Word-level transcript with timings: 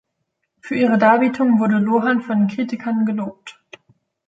Für 0.61 0.73
ihre 0.73 0.97
Darbietung 0.97 1.59
wurde 1.59 1.77
Lohan 1.77 2.23
von 2.23 2.39
den 2.39 2.47
Kritikern 2.47 3.05
gelobt. 3.05 3.59